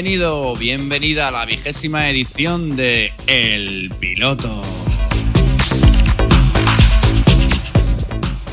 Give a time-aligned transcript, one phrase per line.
[0.00, 4.62] Bienvenido, bienvenida a la vigésima edición de El Piloto.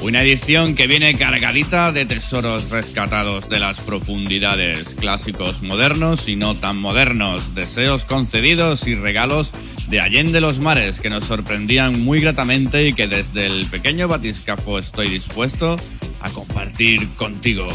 [0.02, 6.55] Una edición que viene cargadita de tesoros rescatados de las profundidades, clásicos modernos y no
[6.55, 9.52] tan modernos, deseos concedidos y regalos
[9.88, 14.80] de Allende los Mares que nos sorprendían muy gratamente y que desde el pequeño batiscafo
[14.80, 15.76] estoy dispuesto
[16.21, 17.68] a compartir contigo.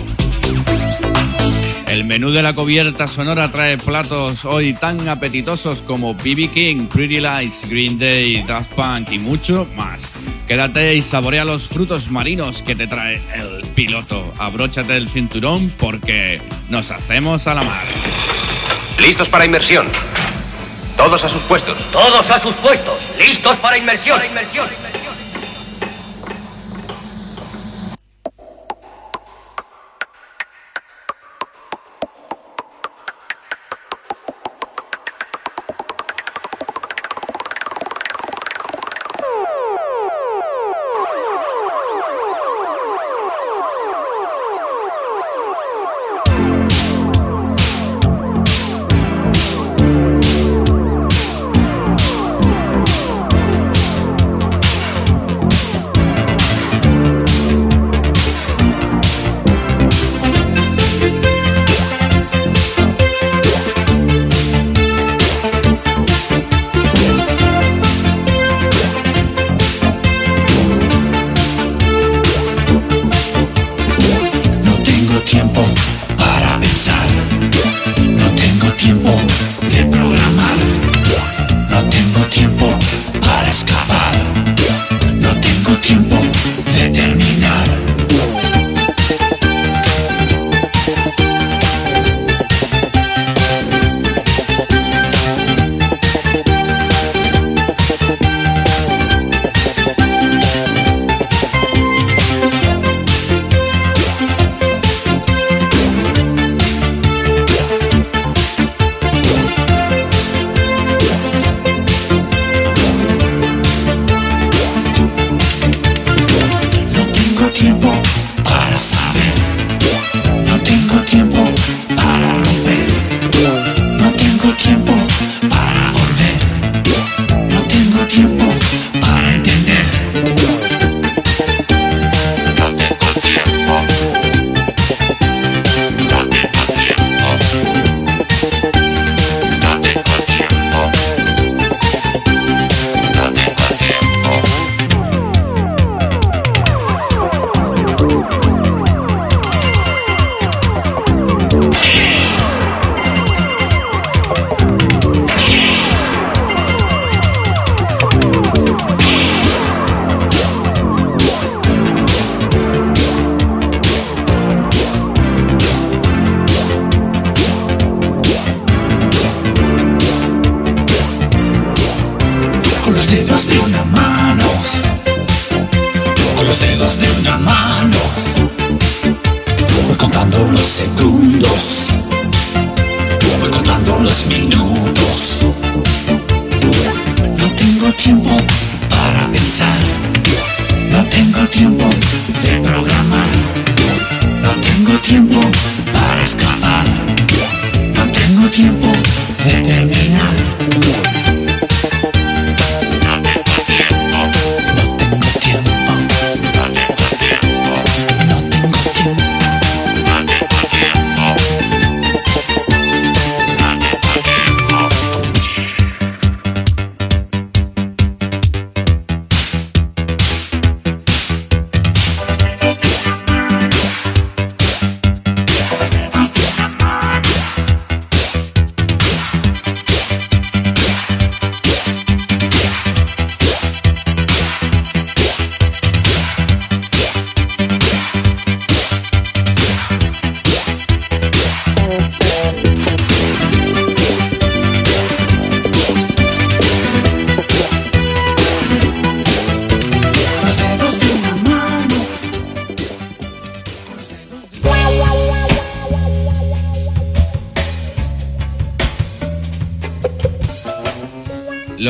[2.00, 7.20] El menú de la cubierta sonora trae platos hoy tan apetitosos como BB King, Pretty
[7.20, 10.14] Lights, Green Day, Daft Punk y mucho más.
[10.48, 14.32] Quédate y saborea los frutos marinos que te trae el piloto.
[14.38, 17.84] Abróchate el cinturón porque nos hacemos a la mar.
[18.98, 19.86] Listos para inmersión.
[20.96, 21.76] Todos a sus puestos.
[21.92, 22.94] Todos a sus puestos.
[23.18, 24.16] Listos para inmersión.
[24.16, 24.89] Para inmersión.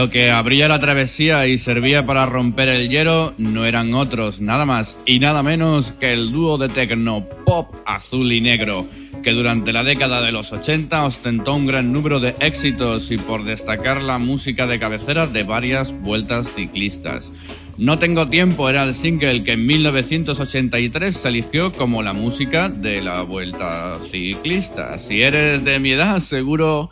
[0.01, 4.65] Lo que abría la travesía y servía para romper el hielo no eran otros, nada
[4.65, 8.87] más y nada menos que el dúo de tecno pop azul y negro,
[9.23, 13.45] que durante la década de los 80 ostentó un gran número de éxitos y por
[13.45, 17.31] destacar la música de cabecera de varias vueltas ciclistas.
[17.77, 23.03] No tengo tiempo era el single que en 1983 se eligió como la música de
[23.03, 24.99] la vuelta ciclista.
[24.99, 26.91] Si eres de mi edad, seguro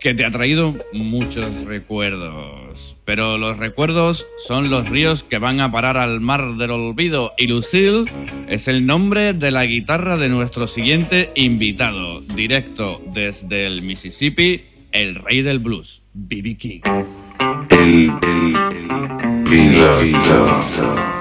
[0.00, 2.96] que te ha traído muchos recuerdos.
[3.04, 7.46] Pero los recuerdos son los ríos que van a parar al mar del olvido y
[7.46, 8.04] Lucille
[8.48, 15.16] es el nombre de la guitarra de nuestro siguiente invitado, directo desde el Mississippi, el
[15.16, 16.56] rey del blues, B.B.
[16.56, 16.80] King.
[19.80, 21.19] Lord,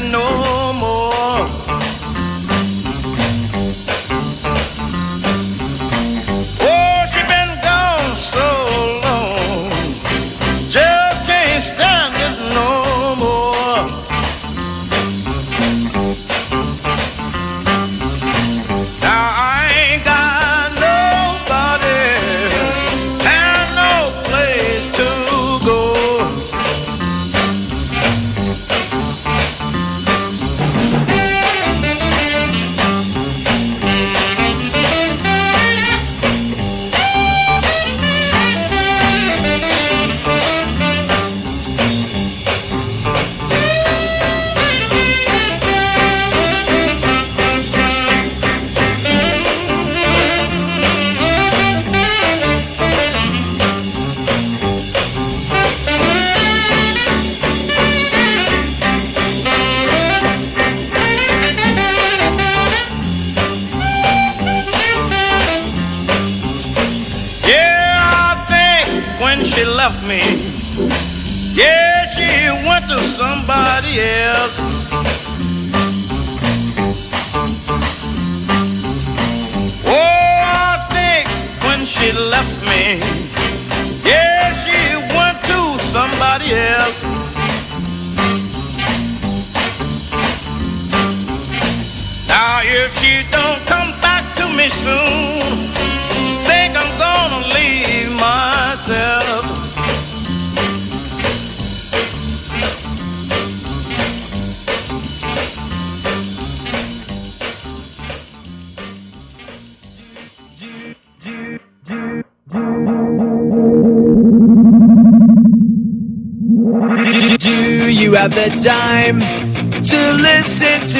[0.00, 0.57] no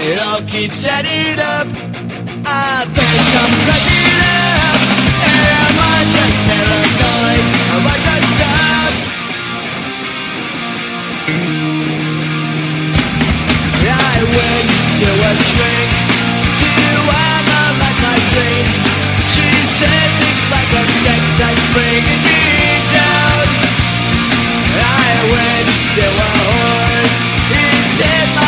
[0.00, 1.66] It all keeps adding up.
[2.46, 4.78] I think I'm cracking up.
[5.26, 7.44] Am I just paranoid?
[7.74, 8.94] Am I just stuck?
[13.90, 14.70] I went
[15.02, 15.90] to a shrink
[16.62, 18.78] to analyze my dreams.
[19.34, 22.42] She says it's like a sex that's bringing me
[22.94, 23.46] down.
[24.78, 27.06] I went to a whore.
[27.50, 27.66] He
[27.98, 28.47] said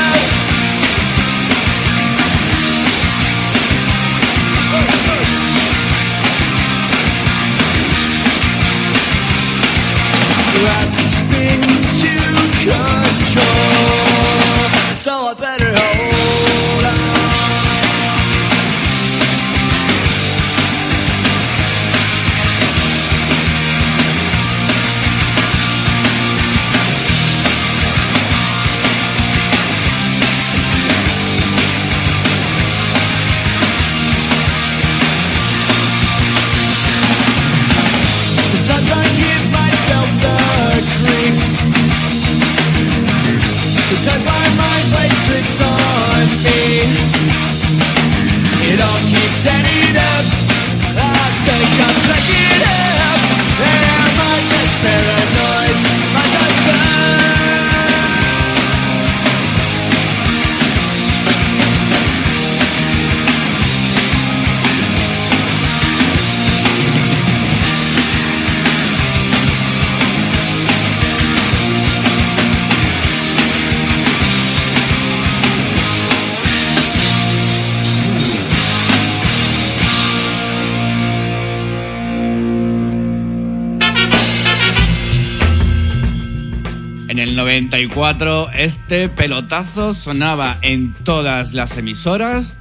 [87.71, 92.53] 94 este pelotazo sonaba en todas las emisoras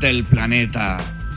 [0.00, 0.96] del planeta.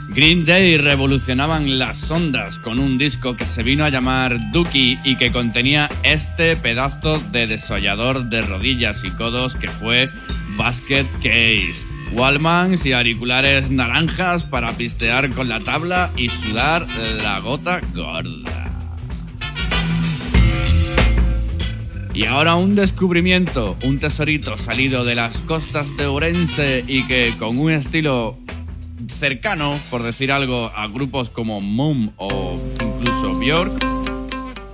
[0.09, 5.15] Green Day revolucionaban las ondas con un disco que se vino a llamar Dookie y
[5.15, 10.09] que contenía este pedazo de desollador de rodillas y codos que fue
[10.57, 11.85] Basket Case.
[12.13, 16.87] Wallmans y auriculares naranjas para pistear con la tabla y sudar
[17.21, 18.72] la gota gorda.
[22.13, 27.57] Y ahora un descubrimiento, un tesorito salido de las costas de Ourense y que con
[27.57, 28.37] un estilo
[29.11, 33.73] cercano, por decir algo, a grupos como Moom o incluso Björk,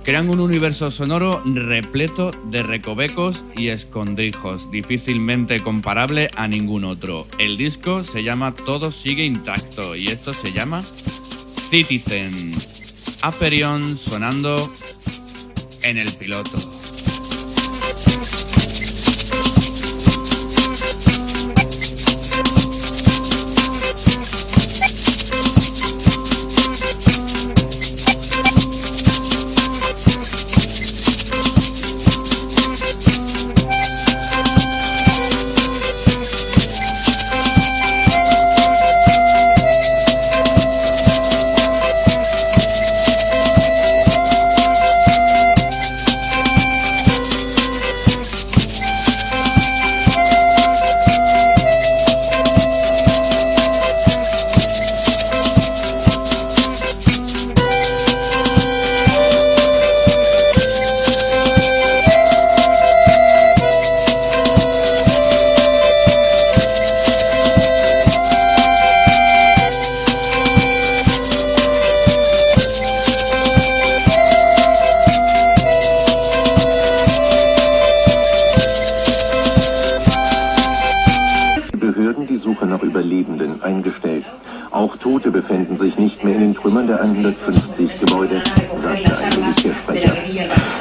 [0.04, 7.26] crean un universo sonoro repleto de recovecos y escondrijos, difícilmente comparable a ningún otro.
[7.38, 12.52] El disco se llama Todo sigue intacto y esto se llama Citizen.
[13.22, 14.70] Aperion sonando
[15.84, 16.58] en el piloto.
[82.00, 84.24] Behörden die Suche nach Überlebenden eingestellt.
[84.70, 88.40] Auch Tote befinden sich nicht mehr in den Trümmern der 150 Gebäude,
[88.82, 90.16] sagte ein Militärsprecher.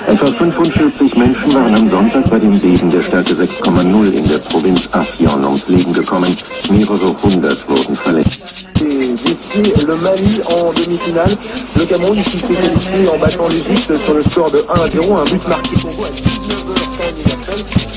[0.08, 4.90] Etwa 45 Menschen waren am Sonntag bei dem Beben der Stärke 6,0 in der Provinz
[4.94, 6.34] Afyon ums Leben gekommen.
[6.70, 8.70] Mehrere hundert wurden verletzt.
[8.80, 11.36] le Mali en demi-finale.
[11.76, 15.18] Le Cameroun qui s'est qualifié en battant l'Égypte sur le score de 1 à 0,
[15.18, 17.89] un but marqué Congo à 19h15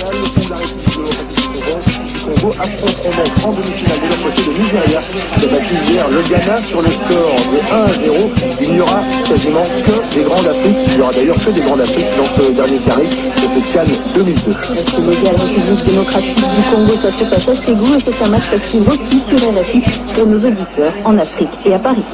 [0.00, 4.42] Le Sénégal ou la République du Congo, du Congo affronteront en demi-finale de leur côté
[4.46, 5.00] le Nigeria
[5.38, 8.30] qui battu hier le Ghana sur le score de 1 à 0.
[8.62, 10.76] Il n'y aura quasiment que des grands d'Afrique.
[10.88, 14.04] Il n'y aura d'ailleurs que des grands d'Afrique dans ce dernier carré de cette Cannes
[14.14, 14.52] 2002.
[14.74, 18.88] Sénégal, République démocratique du Congo, ça se passe à Ségou et c'est un match suivre
[18.88, 19.82] aussi sur RFI
[20.14, 22.04] pour nos auditeurs en Afrique et à Paris.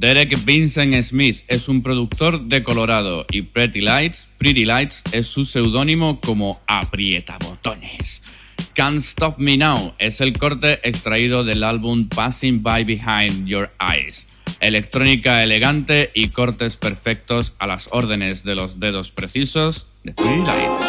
[0.00, 5.44] Derek Vincent Smith es un productor de Colorado y Pretty Lights, Pretty Lights es su
[5.44, 8.22] seudónimo como Aprieta Botones.
[8.72, 14.26] Can't Stop Me Now es el corte extraído del álbum Passing By Behind Your Eyes.
[14.60, 20.80] Electrónica elegante y cortes perfectos a las órdenes de los dedos precisos de Pretty Lights.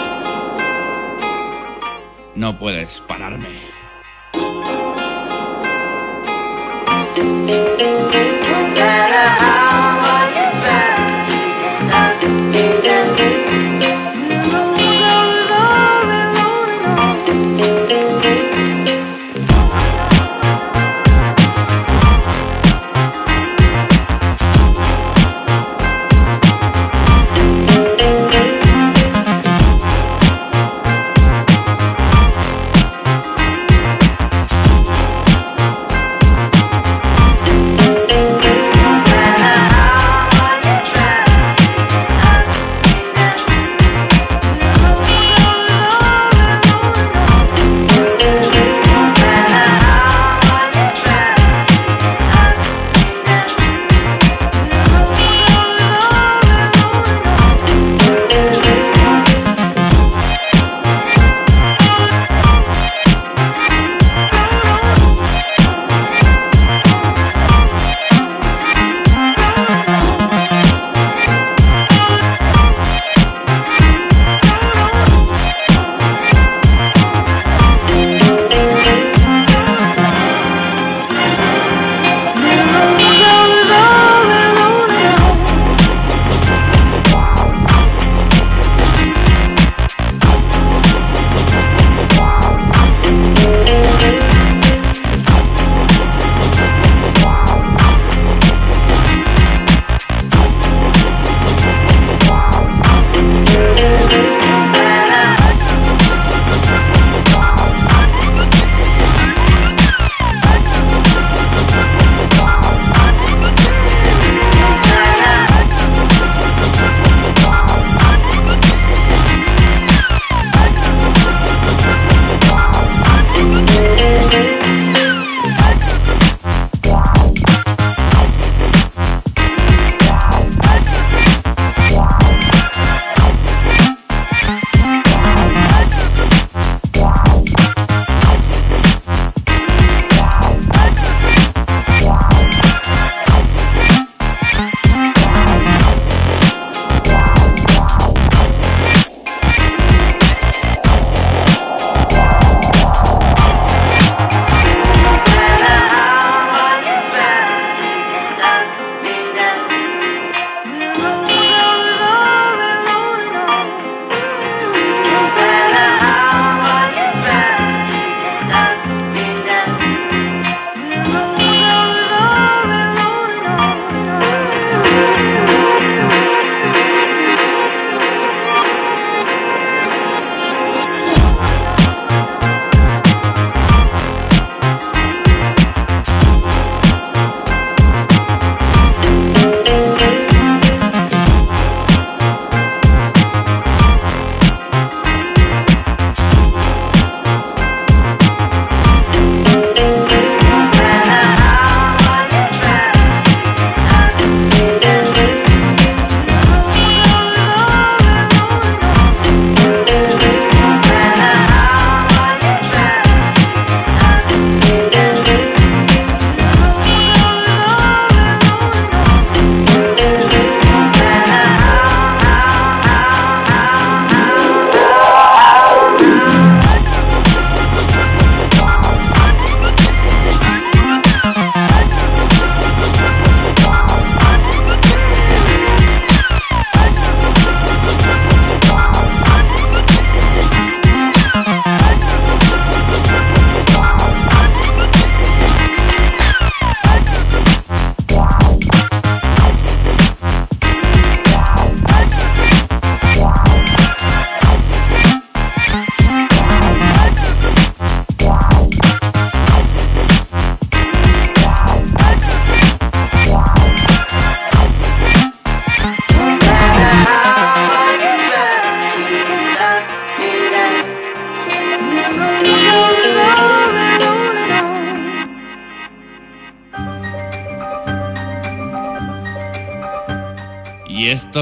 [2.36, 3.81] No puedes pararme.
[7.17, 7.24] No
[8.74, 12.15] matter how hard you try,
[12.54, 13.40] you can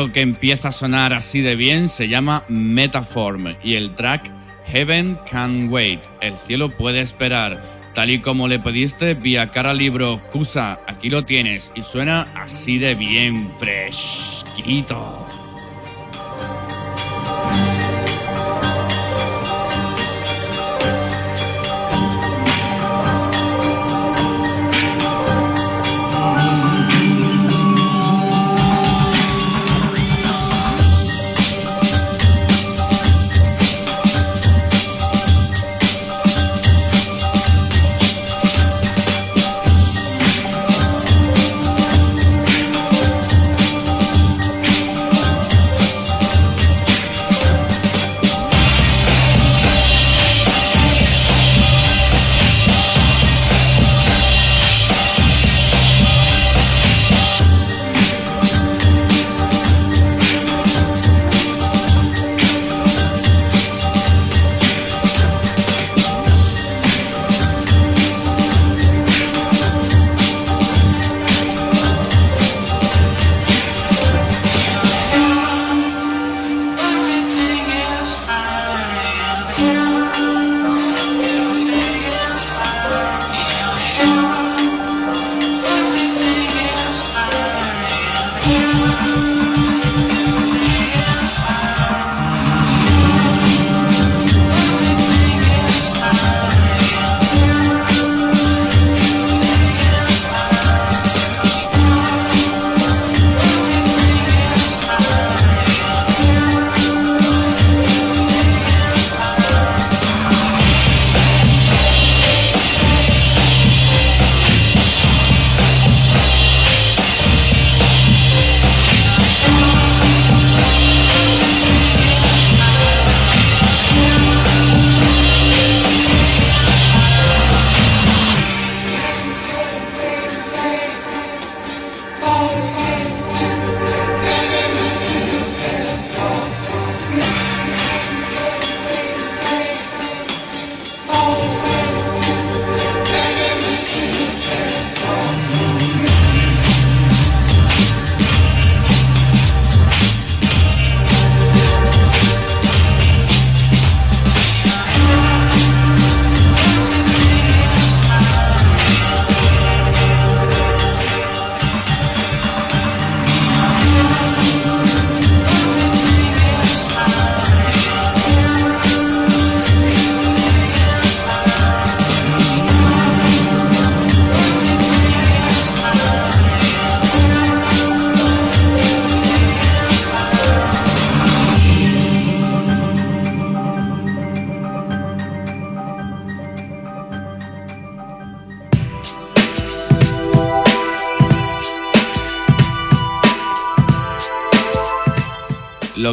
[0.07, 4.31] Que empieza a sonar así de bien se llama Metaform y el track
[4.65, 7.61] Heaven Can Wait, el cielo puede esperar.
[7.93, 12.77] Tal y como le pediste vía cara libro Kusa, aquí lo tienes y suena así
[12.77, 15.28] de bien fresquito.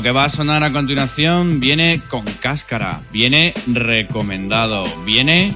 [0.07, 5.53] Que va a sonar a continuación viene con cáscara, viene recomendado, viene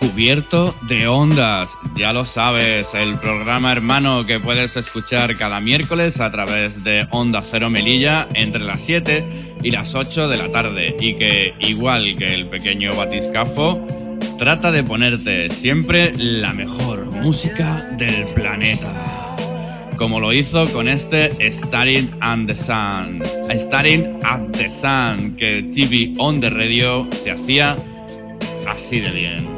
[0.00, 1.68] cubierto de ondas.
[1.94, 7.42] Ya lo sabes, el programa hermano que puedes escuchar cada miércoles a través de Onda
[7.44, 12.34] Cero Melilla entre las 7 y las 8 de la tarde y que, igual que
[12.34, 13.86] el pequeño batiscafo,
[14.40, 19.33] trata de ponerte siempre la mejor música del planeta
[19.96, 23.22] como lo hizo con este Starting at the Sun.
[23.54, 27.76] Starting at the Sun, que TV on the radio se hacía
[28.66, 29.53] así de bien.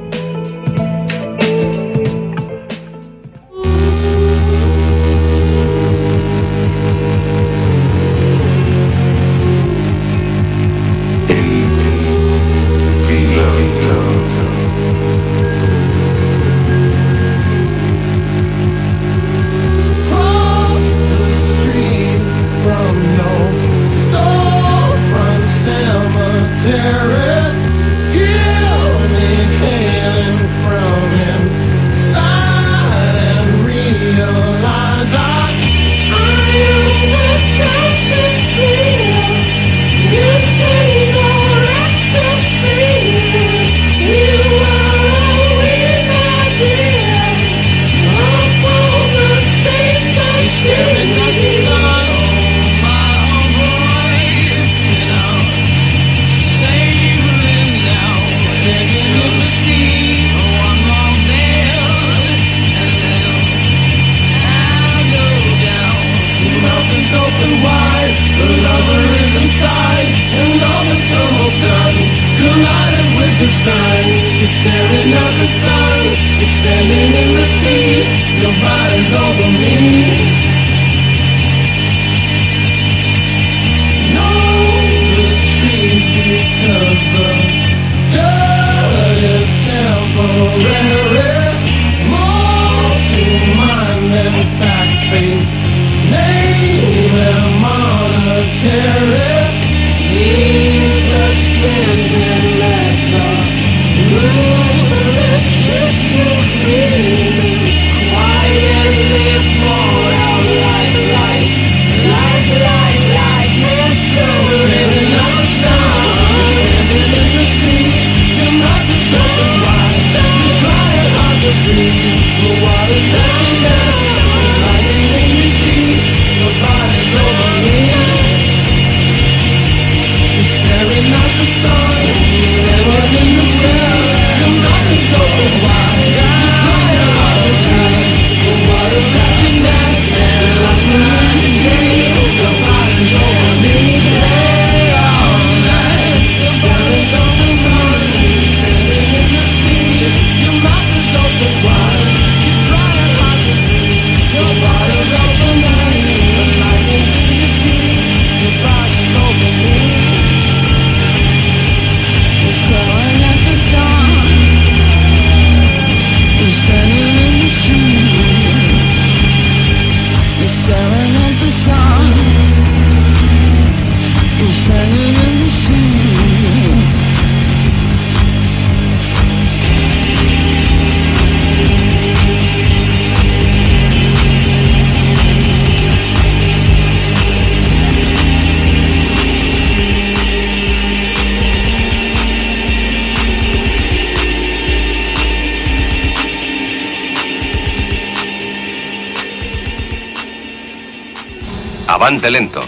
[202.26, 202.64] Avante lento.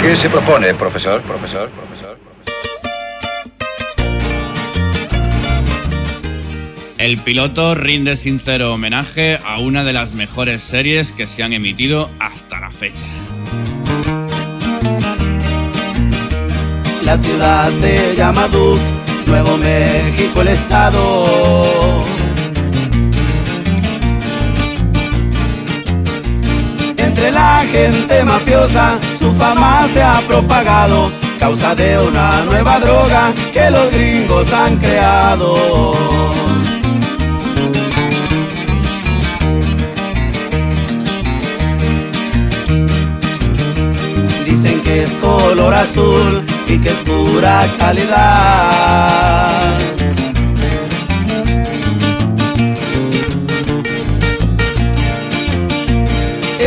[0.00, 1.22] ¿Qué se propone, profesor?
[1.22, 2.18] Profesor, profesor.
[6.98, 12.08] El piloto rinde sincero homenaje a una de las mejores series que se han emitido
[12.20, 13.06] hasta la fecha.
[17.04, 18.80] La ciudad se llama Duke,
[19.26, 22.17] Nuevo México el estado.
[27.32, 33.90] La gente mafiosa su fama se ha propagado, causa de una nueva droga que los
[33.92, 35.92] gringos han creado.
[44.46, 49.08] Dicen que es color azul y que es pura calidad.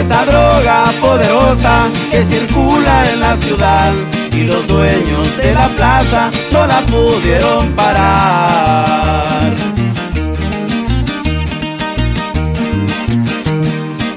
[0.02, 3.92] Esa droga poderosa que circula en la ciudad
[4.32, 9.54] y los dueños de la plaza no la pudieron parar.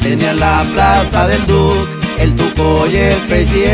[0.00, 3.64] Tenían la plaza del Duke, el Tuco y el Crazy.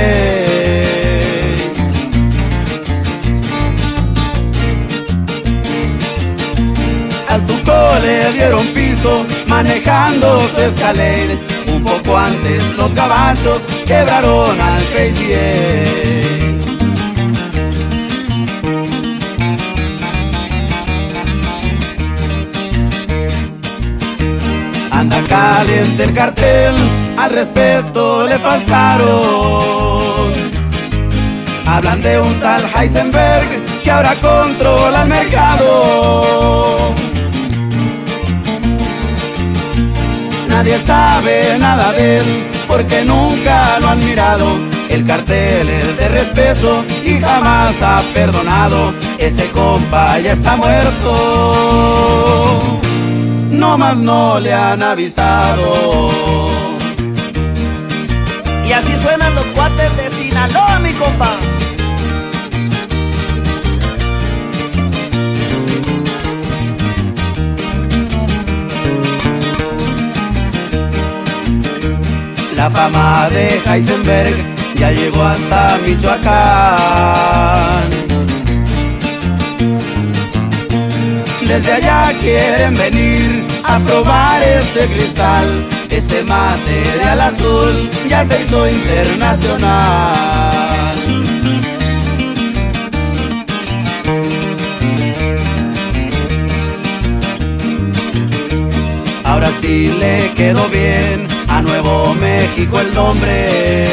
[7.29, 11.38] Al Tuco le dieron piso manejando su Escalade.
[12.16, 15.33] Antes los gabachos quebraron al Crazy.
[24.90, 26.75] Anda caliente el cartel,
[27.16, 30.33] al respeto le faltaron.
[31.66, 33.49] Hablan de un tal Heisenberg
[33.83, 37.00] que ahora controla el mercado.
[40.61, 44.46] Nadie sabe nada de él porque nunca lo han mirado.
[44.90, 48.92] El cartel es de respeto y jamás ha perdonado.
[49.16, 51.62] Ese compa ya está muerto.
[53.53, 56.11] No más no le han avisado.
[58.68, 61.31] Y así suenan los cuates de Sinaloa, mi compa.
[72.61, 74.37] La fama de Heisenberg
[74.77, 76.29] ya llegó hasta Michoacán.
[81.49, 85.46] Desde allá quieren venir a probar ese cristal
[85.88, 90.14] ese material azul ya se hizo internacional.
[99.25, 103.87] Ahora sí le quedó bien a Nuevo México el nombre.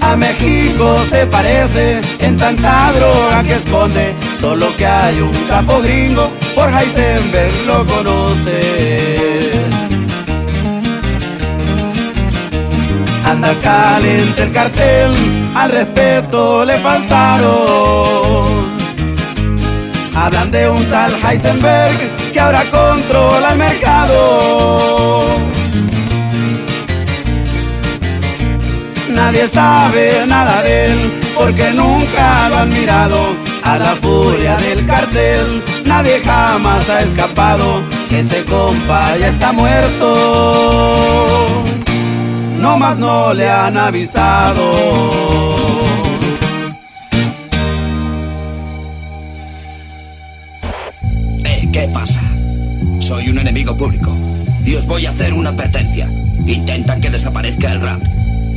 [0.00, 6.30] A México se parece en tanta droga que esconde, solo que hay un capo gringo,
[6.54, 9.52] por Heisenberg lo conoce.
[13.24, 15.14] Anda caliente el cartel,
[15.54, 18.81] al respeto le faltaron.
[20.14, 21.96] Hablan de un tal Heisenberg
[22.32, 25.24] que ahora controla el mercado.
[29.10, 33.18] Nadie sabe nada de él porque nunca lo han mirado.
[33.64, 37.80] A la furia del cartel nadie jamás ha escapado.
[38.10, 40.06] Ese compa ya está muerto.
[42.58, 44.62] No más no le han avisado.
[51.72, 52.20] ¿Qué pasa?
[53.00, 54.14] Soy un enemigo público
[54.64, 56.08] y os voy a hacer una advertencia.
[56.46, 58.02] Intentan que desaparezca el rap.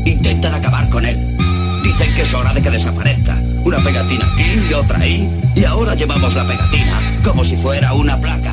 [0.05, 1.37] Intentan acabar con él.
[1.83, 3.41] Dicen que es hora de que desaparezca.
[3.63, 5.29] Una pegatina aquí y otra ahí.
[5.55, 8.51] Y ahora llevamos la pegatina como si fuera una placa.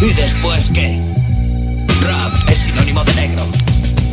[0.00, 1.00] ¿Y después qué?
[2.02, 3.42] Rap es sinónimo de negro.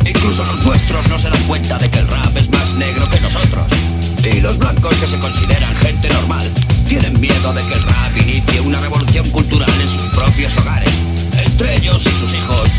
[0.06, 3.20] Incluso los vuestros no se dan cuenta de que el rap es más negro que
[3.20, 3.66] nosotros.
[4.22, 6.46] Y los blancos que se consideran gente normal
[6.86, 10.90] tienen miedo de que el rap inicie una revolución cultural en sus propios hogares,
[11.38, 12.70] entre ellos y sus hijos.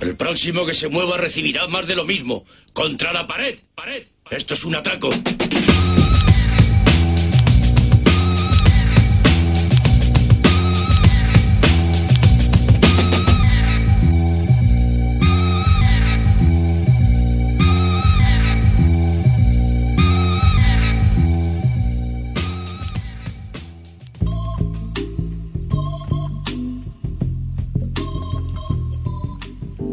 [0.00, 2.44] El próximo que se mueva recibirá más de lo mismo.
[2.72, 4.04] Contra la pared, pared.
[4.30, 5.08] Esto es un atraco.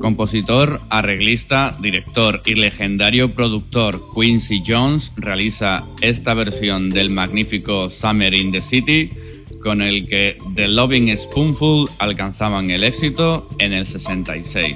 [0.10, 8.52] Compositor, arreglista, director y legendario productor Quincy Jones realiza esta versión del magnífico Summer in
[8.52, 9.12] the City
[9.62, 14.76] con el que The Loving Spoonful alcanzaban el éxito en el 66.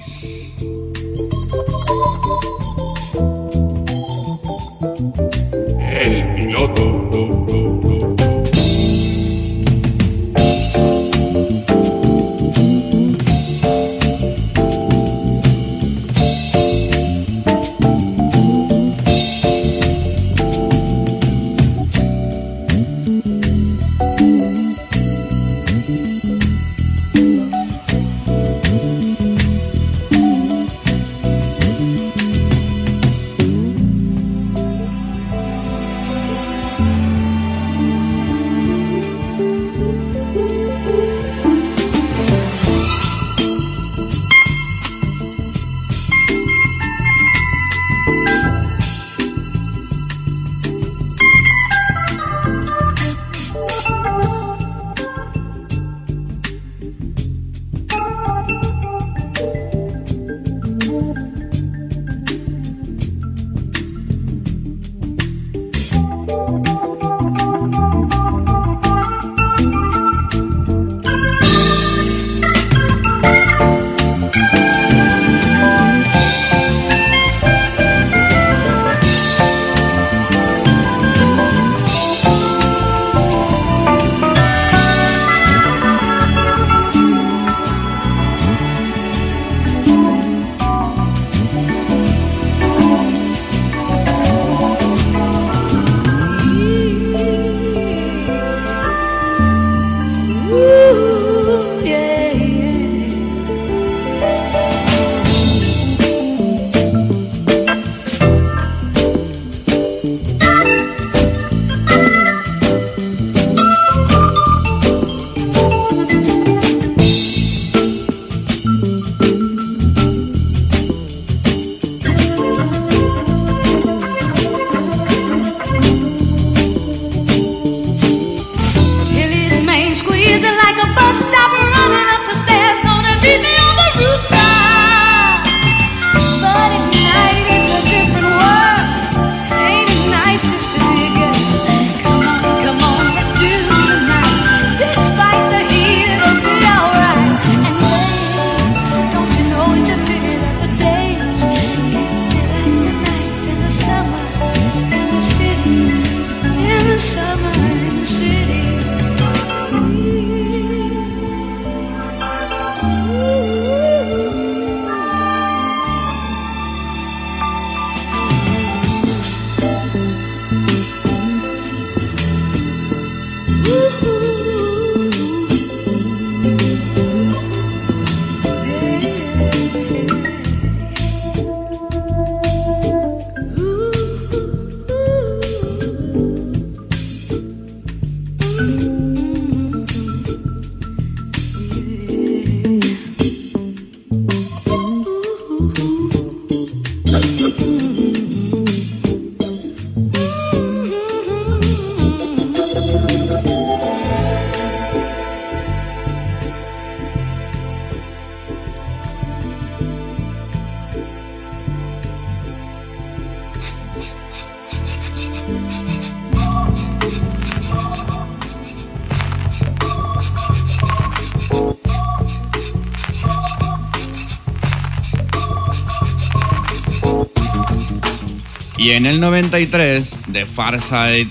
[229.14, 231.30] El 93, The Far Side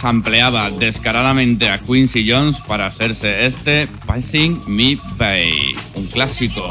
[0.00, 6.70] sampleaba descaradamente a Quincy Jones para hacerse este Passing Me By, un clásico.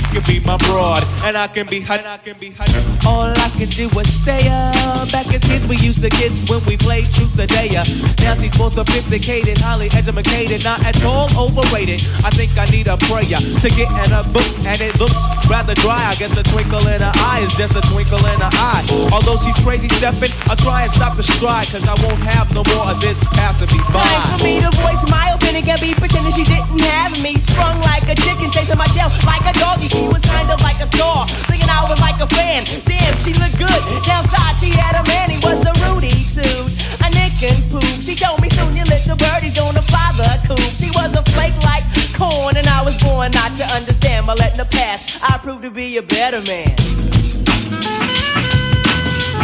[0.11, 1.95] can be my broad, and I can be her.
[1.95, 2.67] And I can be her.
[3.07, 5.07] All I can do is stay up.
[5.11, 7.83] Back as kids, we used to kiss when we played truth or dare.
[8.19, 12.03] Now she's more sophisticated, highly educated, not at all overrated.
[12.27, 15.73] I think I need a prayer to get in a book, and it looks rather
[15.79, 16.11] dry.
[16.11, 18.83] I guess a twinkle in her eye is just a twinkle in her eye.
[19.15, 22.67] Although she's crazy stepping, I'll try and stop the stride, cause I won't have no
[22.75, 24.03] more of this passing me by.
[24.03, 25.63] Time for me to voice my opinion.
[25.63, 27.39] Can't be pretending she didn't have me.
[27.39, 30.00] Sprung like a chicken, chasing my tail like a doggy.
[30.01, 32.65] She was kind of like a star, thinking I was like a fan.
[32.89, 33.81] Damn, she looked good.
[34.01, 36.65] Downside, she had a man, he was a Rudy too.
[37.05, 37.85] A nick and poop.
[38.01, 40.59] She told me soon your little birdie's gonna fly the coop.
[40.81, 41.85] She was a flake like
[42.17, 44.25] corn, and I was born not to understand.
[44.25, 46.75] But letting the past, I proved to be a better man.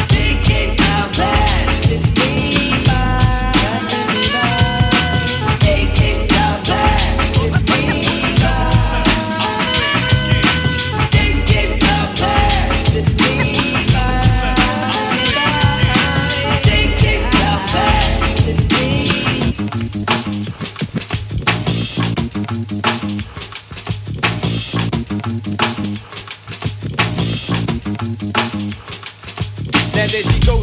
[0.10, 0.28] She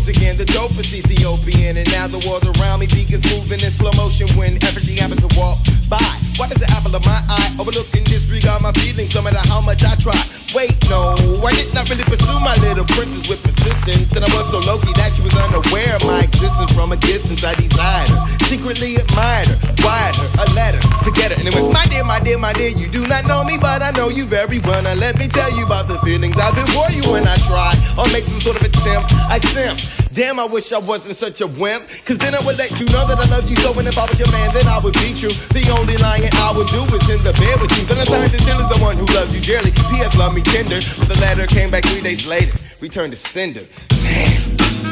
[0.08, 1.76] again, the dopest Ethiopian.
[1.76, 5.30] And now the world around me begins moving in slow motion whenever she happens to
[5.38, 6.02] walk by.
[6.36, 9.60] Why does the apple of my eye overlook and disregard my feelings no matter how
[9.60, 10.43] much I try?
[10.54, 14.14] Wait, no, I did not really pursue my little princess with persistence.
[14.14, 17.42] And I was so low that she was unaware of my existence from a distance.
[17.42, 21.38] I desired her, secretly admired her, wired her a letter to get her.
[21.42, 23.82] And it went, my dear, my dear, my dear, you do not know me, but
[23.82, 24.80] I know you very well.
[24.80, 27.74] Now let me tell you about the feelings I've been for you when I try
[27.98, 29.12] or make some sort of attempt.
[29.26, 30.03] I simp.
[30.14, 31.88] Damn, I wish I wasn't such a wimp.
[32.04, 33.76] Cause then I would let you know that I love you so.
[33.76, 35.34] And if I was your man, then I would be true.
[35.50, 37.84] The only lying I would do is in the bed with you.
[37.84, 39.72] Then I signed sincerely the one who loves you dearly.
[39.72, 40.16] P.S.
[40.16, 40.78] Love me tender.
[40.98, 42.56] But the letter came back three days later.
[42.78, 43.66] Returned to sender.
[43.88, 44.83] Damn.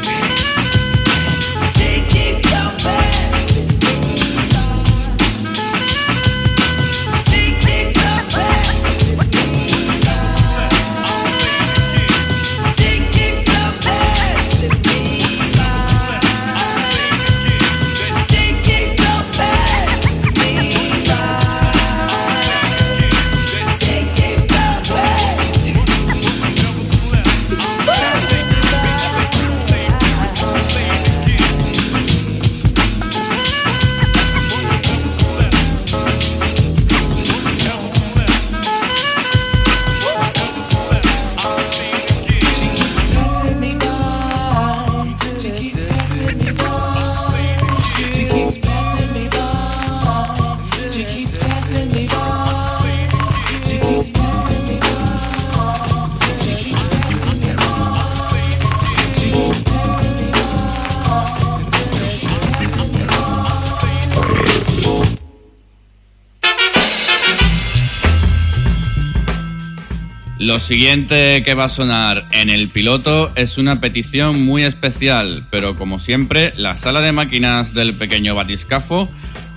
[70.53, 75.75] Lo siguiente que va a sonar en el piloto es una petición muy especial, pero
[75.75, 79.09] como siempre, la sala de máquinas del pequeño batiscafo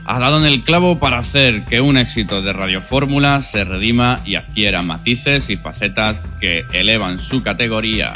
[0.06, 4.20] ha dado en el clavo para hacer que un éxito de Radio Fórmula se redima
[4.24, 8.14] y adquiera matices y facetas que elevan su categoría.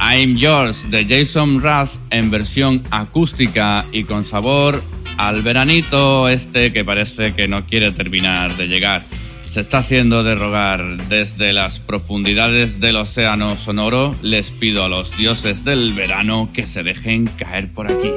[0.00, 4.82] I'm Yours de Jason Russ en versión acústica y con sabor
[5.16, 9.04] al veranito este que parece que no quiere terminar de llegar.
[9.50, 14.14] Se está haciendo de rogar desde las profundidades del océano sonoro.
[14.22, 18.12] Les pido a los dioses del verano que se dejen caer por aquí.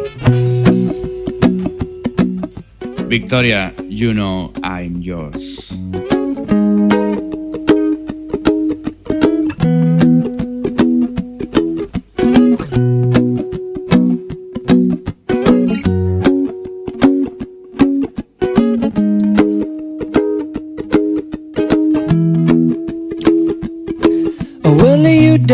[3.07, 5.73] Victoria, you know I'm yours.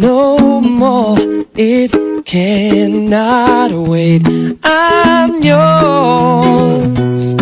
[0.00, 1.16] no more.
[1.54, 1.92] It
[2.24, 4.22] cannot wait.
[4.64, 7.34] I'm yours.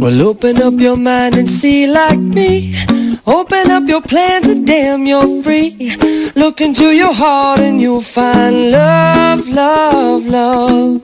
[0.00, 2.74] Well, open up your mind and see like me.
[3.26, 5.96] Open up your plans and damn, you're free.
[6.34, 11.02] Look into your heart and you'll find love, love, love.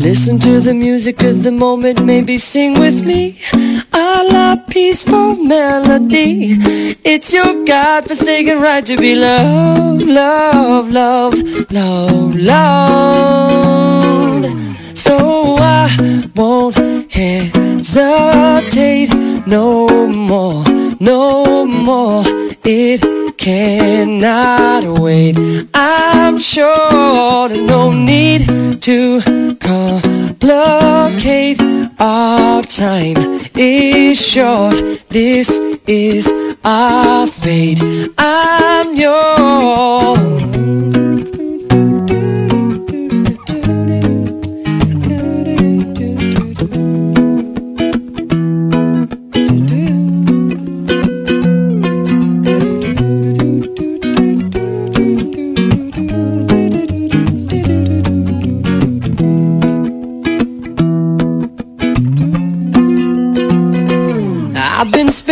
[0.00, 3.38] Listen to the music of the moment, maybe sing with me.
[3.92, 6.56] A la peaceful melody.
[7.04, 13.70] It's your God forsaken right to be loved, loved, loved, loved, loved.
[14.96, 15.88] So I
[16.34, 16.76] won't
[17.12, 17.90] hesitate
[19.46, 20.64] no more,
[20.98, 22.24] no more.
[22.64, 25.34] It cannot wait.
[25.72, 31.58] I'm sure there's no need to complicate.
[31.98, 34.74] Our time is short.
[35.08, 36.30] This is
[36.62, 37.80] our fate.
[38.18, 40.59] I'm yours.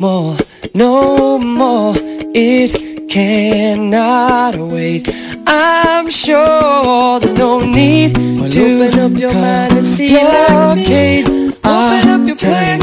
[0.00, 0.36] more,
[0.74, 1.94] no more.
[2.34, 5.06] It cannot wait.
[5.46, 11.26] I'm sure there's no need to open up your mind and see blockade.
[11.28, 12.80] Open up your time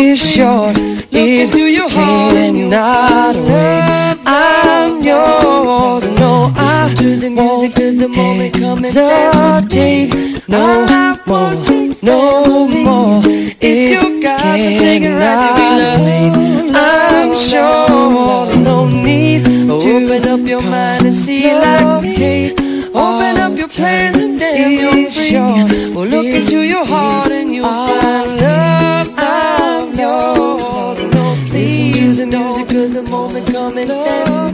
[0.00, 0.76] is short.
[1.10, 1.54] It
[1.88, 4.18] cannot wait.
[4.26, 6.04] I'm yours.
[6.20, 8.54] No, I to the music of the moment.
[8.54, 9.72] Come and dance with
[10.48, 10.84] No
[11.26, 11.54] more,
[12.02, 13.22] no more.
[13.58, 15.95] It's your God-forsaken right to be loved.
[17.36, 22.52] Sure no need to open up your mind and see like me.
[22.88, 25.94] Open up your plans and damn, you're free.
[25.94, 29.14] Well, look into your heart and you'll find love.
[29.18, 31.02] I'm yours.
[31.02, 33.52] No, please, the music of the moment.
[33.52, 34.45] Come and dance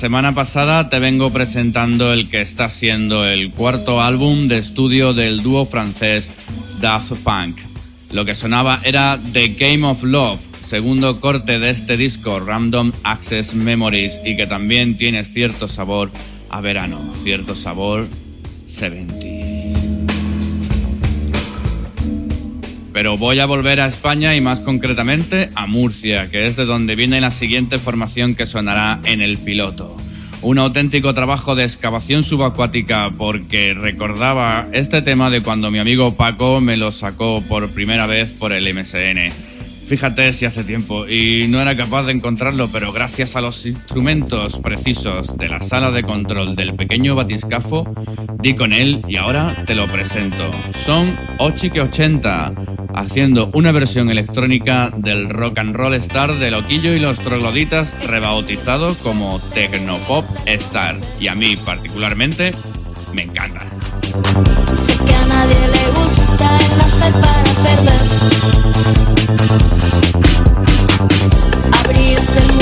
[0.00, 5.42] semana pasada te vengo presentando el que está siendo el cuarto álbum de estudio del
[5.42, 6.30] dúo francés
[6.80, 7.58] Daft Punk.
[8.10, 13.52] Lo que sonaba era The Game of Love, segundo corte de este disco Random Access
[13.52, 16.10] Memories y que también tiene cierto sabor
[16.48, 18.08] a verano, cierto sabor
[23.00, 26.96] Pero voy a volver a España y más concretamente a Murcia, que es de donde
[26.96, 29.96] viene la siguiente formación que sonará en el piloto.
[30.42, 36.60] Un auténtico trabajo de excavación subacuática porque recordaba este tema de cuando mi amigo Paco
[36.60, 39.49] me lo sacó por primera vez por el MSN.
[39.90, 44.60] Fíjate si hace tiempo y no era capaz de encontrarlo, pero gracias a los instrumentos
[44.60, 47.92] precisos de la sala de control del pequeño batiscafo,
[48.40, 50.48] di con él y ahora te lo presento.
[50.86, 52.52] Son Ochique 80,
[52.94, 58.94] haciendo una versión electrónica del rock and roll star de Loquillo y los trogloditas rebautizado
[59.02, 61.00] como Tecnopop Star.
[61.18, 62.52] Y a mí particularmente
[63.12, 63.66] me encanta.
[64.76, 66.79] Sé que a nadie le gusta
[67.64, 68.02] perder.
[71.72, 72.59] Abrirás el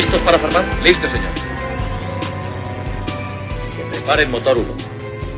[0.00, 0.64] ¿Listos para formar?
[0.82, 1.30] Listo, señor.
[3.76, 4.74] Que preparen motor 1.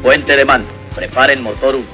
[0.04, 0.72] Puente de mando.
[0.94, 1.86] Preparen motor 1.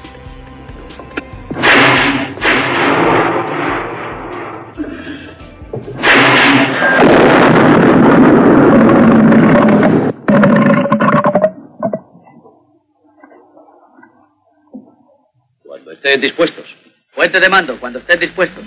[15.65, 16.67] Cuando estén dispuestos.
[17.15, 18.63] Puente de mando, cuando estén dispuestos.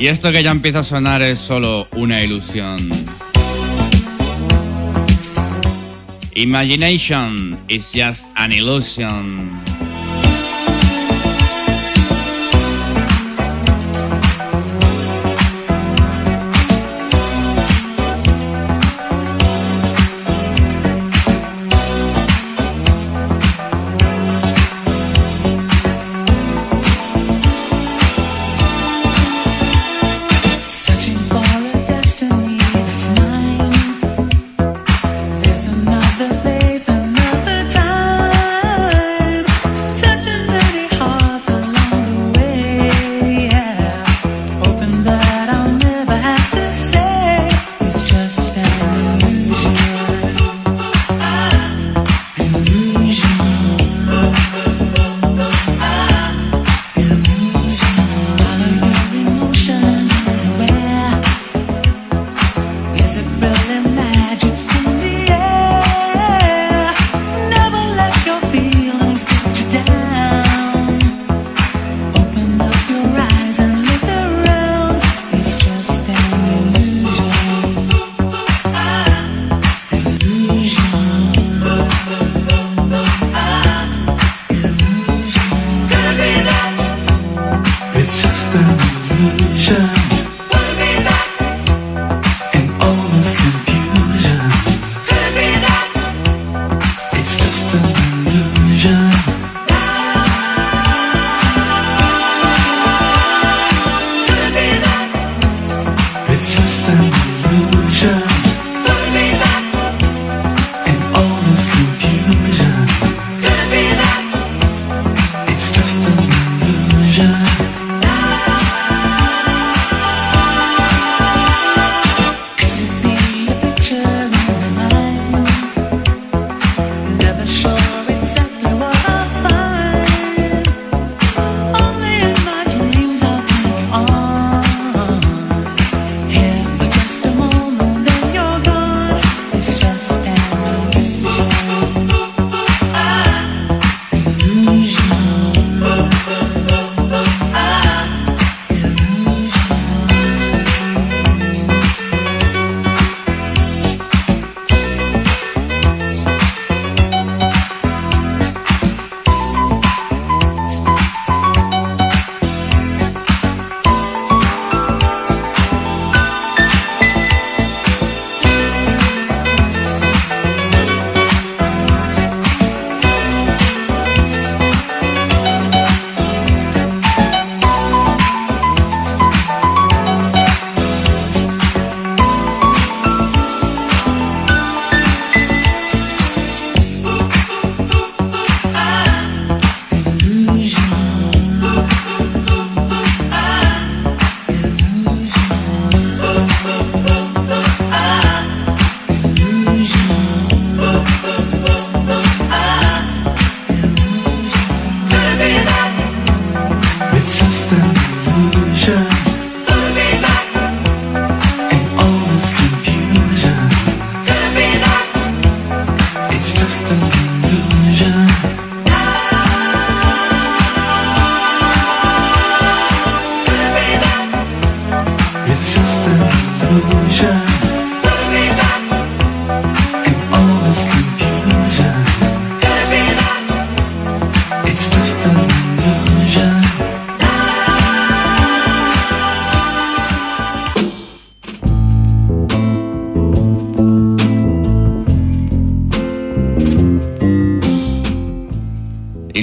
[0.00, 2.78] Y esto que ya empieza a sonar es solo una ilusión.
[6.34, 9.57] Imagination is just an illusion.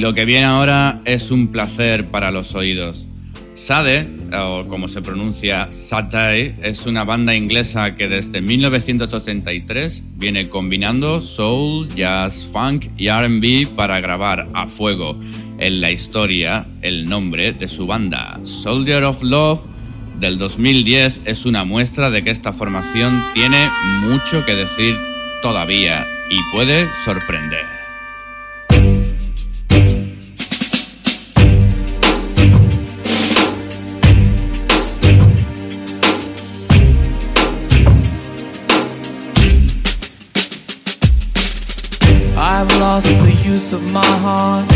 [0.05, 3.07] Lo que viene ahora es un placer para los oídos.
[3.55, 11.23] Sade, o como se pronuncia Satay, es una banda inglesa que desde 1983 viene combinando
[11.23, 15.19] soul, jazz, funk y RB para grabar a fuego
[15.57, 18.39] en la historia el nombre de su banda.
[18.43, 19.61] Soldier of Love
[20.19, 24.95] del 2010 es una muestra de que esta formación tiene mucho que decir
[25.41, 27.74] todavía y puede sorprender.
[43.75, 44.74] Of my heart,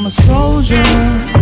[0.00, 1.39] I'm a soldier.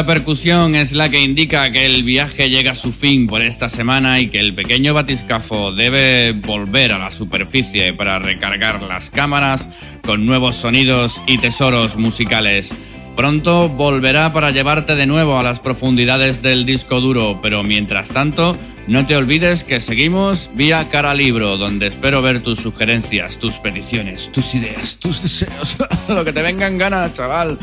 [0.00, 3.68] Esta percusión es la que indica que el viaje llega a su fin por esta
[3.68, 9.68] semana y que el pequeño batiscafo debe volver a la superficie para recargar las cámaras
[10.02, 12.72] con nuevos sonidos y tesoros musicales.
[13.20, 18.56] Pronto volverá para llevarte de nuevo a las profundidades del disco duro, pero mientras tanto,
[18.86, 24.32] no te olvides que seguimos vía Cara Libro, donde espero ver tus sugerencias, tus peticiones,
[24.32, 25.76] tus ideas, tus deseos,
[26.08, 27.58] lo que te venga en gana, chaval.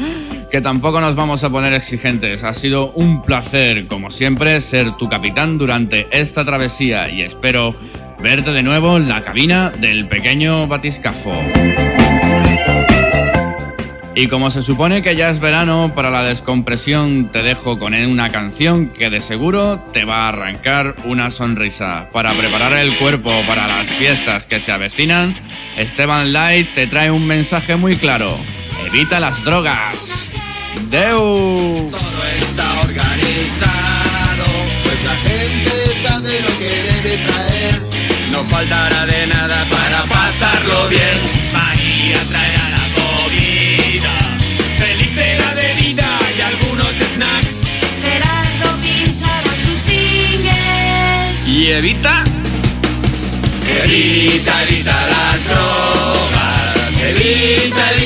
[0.52, 2.44] Que tampoco nos vamos a poner exigentes.
[2.44, 7.74] Ha sido un placer, como siempre, ser tu capitán durante esta travesía y espero
[8.22, 11.34] verte de nuevo en la cabina del pequeño batiscafo.
[14.20, 18.32] Y como se supone que ya es verano, para la descompresión te dejo con una
[18.32, 22.10] canción que de seguro te va a arrancar una sonrisa.
[22.12, 25.36] Para preparar el cuerpo para las fiestas que se avecinan,
[25.78, 28.36] Esteban Light te trae un mensaje muy claro.
[28.88, 29.96] Evita las drogas.
[30.90, 31.88] Deu.
[31.92, 34.46] Todo está organizado,
[34.84, 35.72] pues la gente
[36.02, 37.82] sabe lo que debe traer.
[38.32, 41.54] No faltará de nada para pasarlo bien.
[41.54, 42.47] María traerá
[51.58, 52.24] Y evita,
[53.84, 57.97] evita, evita las drogas, evita, evita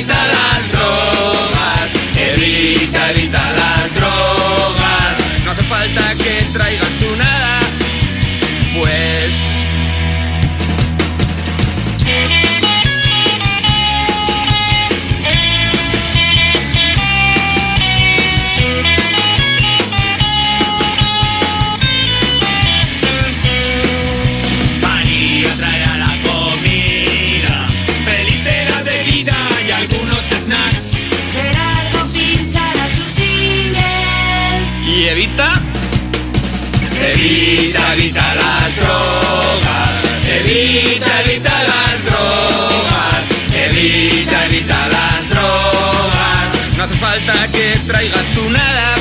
[40.53, 43.23] Evita, evita las drogas.
[43.55, 46.75] Evita, evita las drogas.
[46.75, 48.95] No hace falta que traigas tu nada.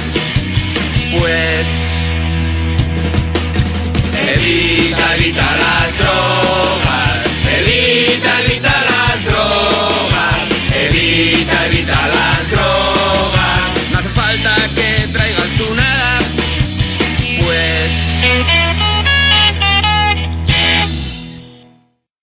[1.11, 1.67] Pues.
[4.33, 7.17] Evita, evita las drogas.
[7.59, 8.50] Evita, evita